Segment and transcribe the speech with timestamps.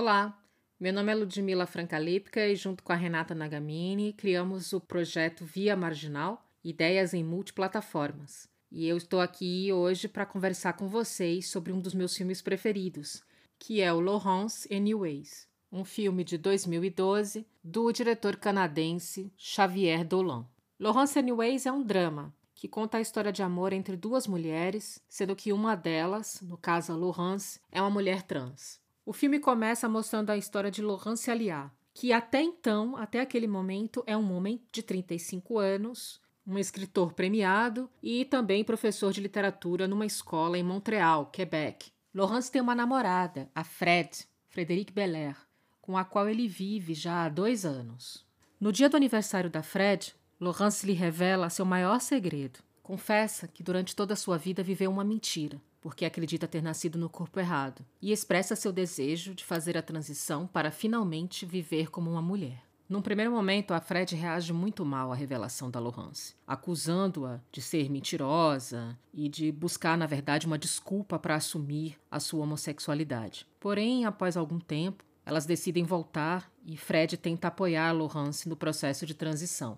[0.00, 0.40] Olá,
[0.78, 5.74] meu nome é Ludmila Francalipka e junto com a Renata Nagamini criamos o projeto Via
[5.74, 8.48] Marginal, Ideias em Multiplataformas.
[8.70, 13.24] E eu estou aqui hoje para conversar com vocês sobre um dos meus filmes preferidos,
[13.58, 20.46] que é o Laurence Anyways, um filme de 2012 do diretor canadense Xavier Dolan.
[20.78, 25.34] Laurence Anyways é um drama que conta a história de amor entre duas mulheres, sendo
[25.34, 28.80] que uma delas, no caso a Laurence, é uma mulher trans.
[29.08, 34.04] O filme começa mostrando a história de Laurence Aliá, que até então, até aquele momento,
[34.06, 40.04] é um homem de 35 anos, um escritor premiado e também professor de literatura numa
[40.04, 41.90] escola em Montreal, Quebec.
[42.14, 44.10] Laurence tem uma namorada, a Fred,
[44.46, 45.38] Frederic Belair,
[45.80, 48.26] com a qual ele vive já há dois anos.
[48.60, 52.58] No dia do aniversário da Fred, Laurence lhe revela seu maior segredo.
[52.82, 57.08] Confessa que durante toda a sua vida viveu uma mentira, porque acredita ter nascido no
[57.08, 62.22] corpo errado, e expressa seu desejo de fazer a transição para finalmente viver como uma
[62.22, 62.68] mulher.
[62.88, 67.90] Num primeiro momento, a Fred reage muito mal à revelação da Laurence, acusando-a de ser
[67.90, 73.46] mentirosa e de buscar, na verdade, uma desculpa para assumir a sua homossexualidade.
[73.60, 79.04] Porém, após algum tempo, elas decidem voltar e Fred tenta apoiar a Laurence no processo
[79.04, 79.76] de transição.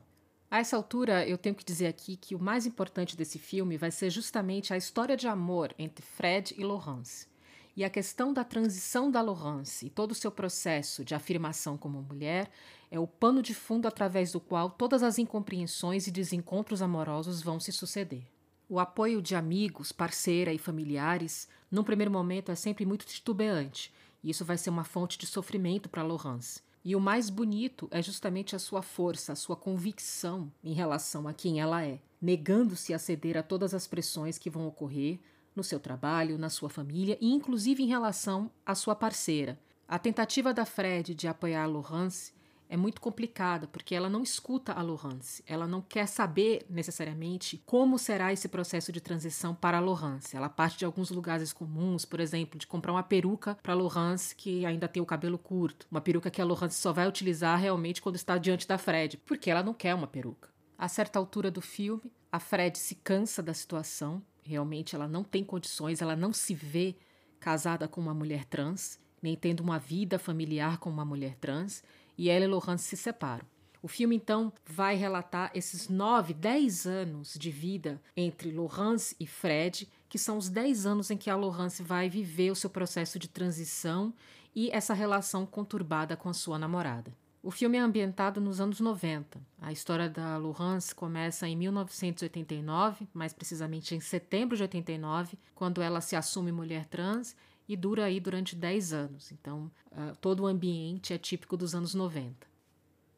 [0.50, 3.92] A essa altura, eu tenho que dizer aqui que o mais importante desse filme vai
[3.92, 7.28] ser justamente a história de amor entre Fred e Laurence.
[7.76, 12.02] E a questão da transição da Laurence e todo o seu processo de afirmação como
[12.02, 12.50] mulher
[12.90, 17.60] é o pano de fundo através do qual todas as incompreensões e desencontros amorosos vão
[17.60, 18.24] se suceder.
[18.68, 24.30] O apoio de amigos, parceira e familiares, num primeiro momento, é sempre muito titubeante, e
[24.30, 26.60] isso vai ser uma fonte de sofrimento para Laurence.
[26.84, 31.34] E o mais bonito é justamente a sua força, a sua convicção em relação a
[31.34, 35.18] quem ela é, negando-se a ceder a todas as pressões que vão ocorrer
[35.54, 39.58] no seu trabalho, na sua família e inclusive em relação à sua parceira.
[39.86, 42.32] A tentativa da Fred de apoiar Laurence
[42.70, 47.98] é muito complicada, porque ela não escuta a Laurence, ela não quer saber necessariamente como
[47.98, 50.36] será esse processo de transição para a Laurence.
[50.36, 54.36] Ela parte de alguns lugares comuns, por exemplo, de comprar uma peruca para a Laurence
[54.36, 58.00] que ainda tem o cabelo curto, uma peruca que a Laurence só vai utilizar realmente
[58.00, 60.48] quando está diante da Fred, porque ela não quer uma peruca.
[60.78, 65.42] A certa altura do filme, a Fred se cansa da situação, realmente ela não tem
[65.42, 66.94] condições, ela não se vê
[67.40, 71.82] casada com uma mulher trans, nem tendo uma vida familiar com uma mulher trans,
[72.20, 73.46] e ela e Laurence se separam.
[73.82, 79.88] O filme, então, vai relatar esses nove, dez anos de vida entre Laurence e Fred,
[80.06, 83.26] que são os dez anos em que a Laurence vai viver o seu processo de
[83.26, 84.12] transição
[84.54, 87.10] e essa relação conturbada com a sua namorada.
[87.42, 89.40] O filme é ambientado nos anos 90.
[89.58, 96.02] A história da Laurence começa em 1989, mais precisamente em setembro de 89, quando ela
[96.02, 97.34] se assume mulher trans
[97.70, 99.30] e dura aí durante 10 anos.
[99.30, 102.50] Então, uh, todo o ambiente é típico dos anos 90.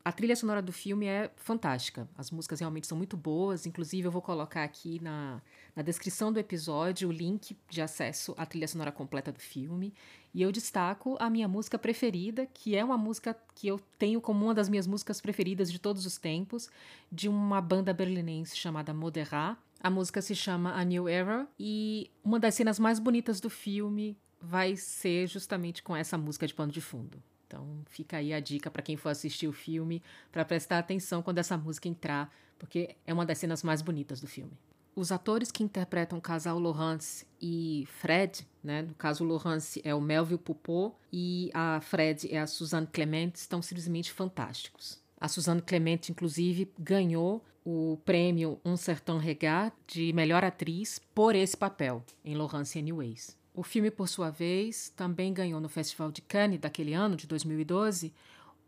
[0.04, 2.06] A trilha sonora do filme é fantástica.
[2.18, 3.64] As músicas realmente são muito boas.
[3.64, 5.40] Inclusive, eu vou colocar aqui na,
[5.74, 9.94] na descrição do episódio o link de acesso à trilha sonora completa do filme.
[10.34, 14.44] E eu destaco a minha música preferida, que é uma música que eu tenho como
[14.44, 16.68] uma das minhas músicas preferidas de todos os tempos,
[17.10, 19.56] de uma banda berlinense chamada Moderat.
[19.80, 24.14] A música se chama A New Era e uma das cenas mais bonitas do filme
[24.42, 27.22] vai ser justamente com essa música de pano de fundo.
[27.46, 31.38] Então fica aí a dica para quem for assistir o filme para prestar atenção quando
[31.38, 34.52] essa música entrar, porque é uma das cenas mais bonitas do filme.
[34.94, 39.94] Os atores que interpretam o casal Laurence e Fred, né, no caso o Laurence é
[39.94, 45.00] o Melville Poupeau e a Fred é a Suzanne Clement, estão simplesmente fantásticos.
[45.18, 51.56] A Suzanne Clement, inclusive, ganhou o prêmio Un Certain Regard de melhor atriz por esse
[51.56, 53.40] papel em Laurence Anyways.
[53.54, 58.12] O filme, por sua vez, também ganhou no Festival de Cannes daquele ano, de 2012,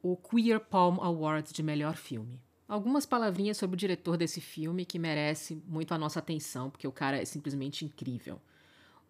[0.02, 2.38] o Queer Palm Award de melhor filme.
[2.68, 6.92] Algumas palavrinhas sobre o diretor desse filme que merece muito a nossa atenção, porque o
[6.92, 8.38] cara é simplesmente incrível.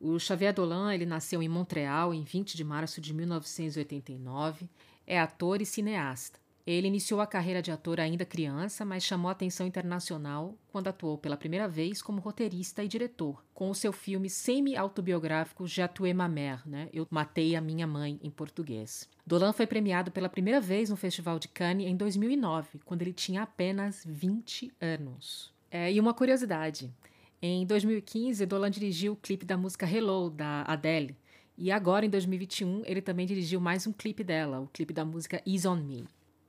[0.00, 4.68] O Xavier Dolan ele nasceu em Montreal em 20 de março de 1989,
[5.06, 6.38] é ator e cineasta.
[6.66, 11.36] Ele iniciou a carreira de ator ainda criança, mas chamou atenção internacional quando atuou pela
[11.36, 16.88] primeira vez como roteirista e diretor, com o seu filme semi-autobiográfico J'atué ma mère, né?
[16.90, 19.06] Eu Matei a Minha Mãe, em português.
[19.26, 23.42] Dolan foi premiado pela primeira vez no Festival de Cannes em 2009, quando ele tinha
[23.42, 25.52] apenas 20 anos.
[25.70, 26.90] É, e uma curiosidade,
[27.42, 31.14] em 2015, Dolan dirigiu o clipe da música Hello, da Adele,
[31.58, 35.42] e agora, em 2021, ele também dirigiu mais um clipe dela, o clipe da música
[35.46, 36.04] Ease On Me.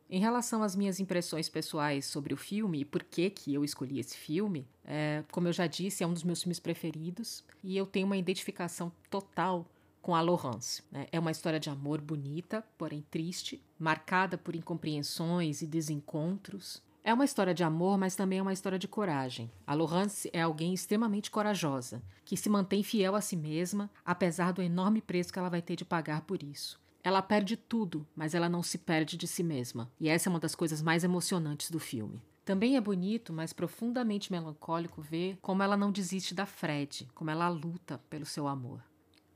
[0.08, 4.00] Em relação às minhas impressões pessoais sobre o filme e por que, que eu escolhi
[4.00, 7.88] esse filme, é, como eu já disse, é um dos meus filmes preferidos e eu
[7.88, 9.66] tenho uma identificação total
[10.04, 10.84] com a Laurence.
[10.92, 11.08] Né?
[11.12, 16.84] É uma história de amor bonita, porém triste, marcada por incompreensões e desencontros.
[17.04, 19.52] É uma história de amor, mas também é uma história de coragem.
[19.66, 24.62] A Laurence é alguém extremamente corajosa, que se mantém fiel a si mesma, apesar do
[24.62, 26.80] enorme preço que ela vai ter de pagar por isso.
[27.06, 29.92] Ela perde tudo, mas ela não se perde de si mesma.
[30.00, 32.20] E essa é uma das coisas mais emocionantes do filme.
[32.44, 37.48] Também é bonito, mas profundamente melancólico ver como ela não desiste da Fred, como ela
[37.48, 38.84] luta pelo seu amor.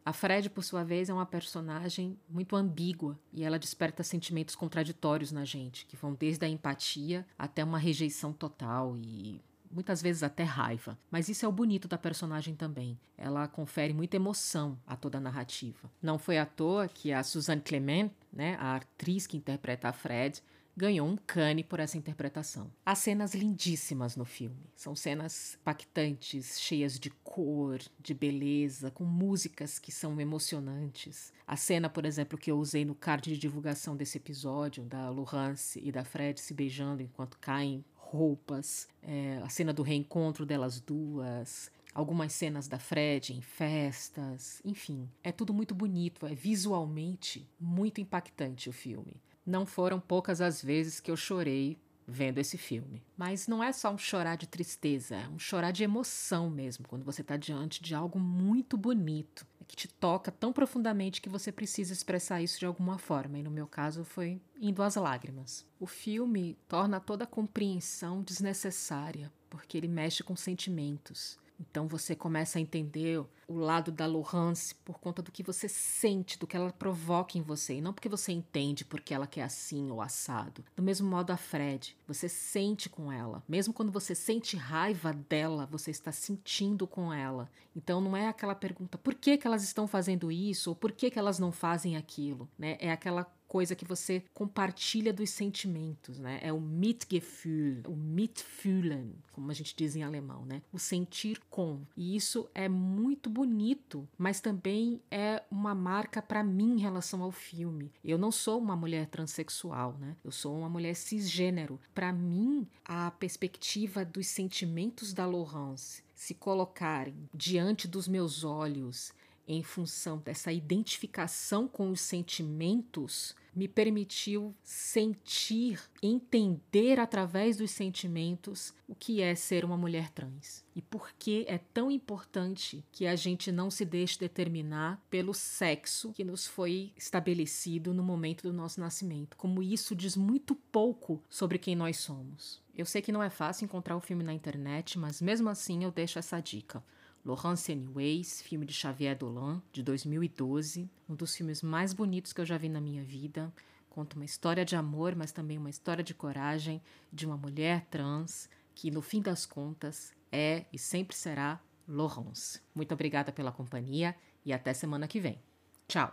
[0.04, 5.31] A Fred, por sua vez, é uma personagem muito ambígua e ela desperta sentimentos contraditórios
[5.31, 9.39] na gente, que vão desde a empatia até uma rejeição total e
[9.71, 10.98] muitas vezes até raiva.
[11.10, 13.00] Mas isso é o bonito da personagem também.
[13.18, 15.92] Ela confere muita emoção a toda a narrativa.
[16.01, 20.42] Não foi à toa que a Suzanne Clement, né, a atriz que interpreta a Fred,
[20.80, 22.71] ganhou um cane por essa interpretação.
[22.86, 24.71] Há cenas lindíssimas no filme.
[24.77, 31.33] São cenas impactantes, cheias de cor, de beleza, com músicas que são emocionantes.
[31.45, 35.77] A cena, por exemplo, que eu usei no card de divulgação desse episódio, da Laurence
[35.83, 41.71] e da Fred se beijando enquanto caem roupas, é, a cena do reencontro delas duas,
[41.94, 48.69] algumas cenas da Fred em festas, enfim, é tudo muito bonito, é visualmente muito impactante
[48.69, 49.21] o filme.
[49.45, 51.77] Não foram poucas as vezes que eu chorei
[52.07, 53.03] vendo esse filme.
[53.15, 57.06] Mas não é só um chorar de tristeza, é um chorar de emoção mesmo, quando
[57.06, 61.94] você está diante de algo muito bonito, que te toca tão profundamente que você precisa
[61.94, 65.63] expressar isso de alguma forma, e no meu caso foi indo às lágrimas.
[65.80, 71.38] O filme torna toda a compreensão desnecessária, porque ele mexe com sentimentos.
[71.60, 76.37] Então você começa a entender o lado da Laurence por conta do que você sente,
[76.37, 79.89] do que ela provoca em você, e não porque você entende porque ela quer assim
[79.89, 80.63] ou assado.
[80.75, 83.43] Do mesmo modo a Fred, você sente com ela.
[83.47, 87.49] Mesmo quando você sente raiva dela, você está sentindo com ela.
[87.75, 91.09] Então não é aquela pergunta por que, que elas estão fazendo isso ou por que,
[91.09, 92.77] que elas não fazem aquilo, né?
[92.79, 96.39] É aquela coisa que você compartilha dos sentimentos, né?
[96.41, 100.61] É o Mitgefühl, o Mitfühlen, como a gente diz em alemão, né?
[100.71, 101.81] O sentir com.
[101.97, 107.31] E isso é muito bonito, mas também é uma marca para mim em relação ao
[107.31, 107.91] filme.
[108.05, 110.15] Eu não sou uma mulher transexual, né?
[110.23, 111.79] Eu sou uma mulher cisgênero.
[111.95, 119.13] Para mim, a perspectiva dos sentimentos da Laurence se colocarem diante dos meus olhos
[119.49, 128.93] em função dessa identificação com os sentimentos, me permitiu sentir, entender através dos sentimentos o
[128.93, 130.63] que é ser uma mulher trans.
[130.75, 136.13] E por que é tão importante que a gente não se deixe determinar pelo sexo
[136.13, 139.35] que nos foi estabelecido no momento do nosso nascimento.
[139.35, 142.61] Como isso diz muito pouco sobre quem nós somos.
[142.77, 145.91] Eu sei que não é fácil encontrar o filme na internet, mas mesmo assim eu
[145.91, 146.83] deixo essa dica.
[147.29, 152.45] Laurence Anyways, filme de Xavier Dolan, de 2012, um dos filmes mais bonitos que eu
[152.45, 153.53] já vi na minha vida.
[153.87, 156.81] Conta uma história de amor, mas também uma história de coragem
[157.13, 162.59] de uma mulher trans que, no fim das contas, é e sempre será Laurence.
[162.73, 165.39] Muito obrigada pela companhia e até semana que vem.
[165.87, 166.11] Tchau!